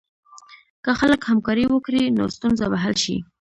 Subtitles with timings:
[0.83, 3.17] که خلک همکاري وکړي، نو ستونزه به حل شي.